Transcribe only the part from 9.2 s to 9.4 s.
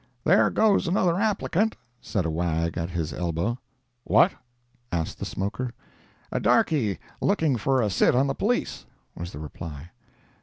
the